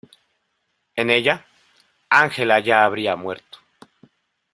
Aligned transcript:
En 0.95 1.11
ella, 1.11 1.45
Angela 2.09 2.59
ya 2.59 2.83
habría 2.85 3.15
muerto. 3.15 3.59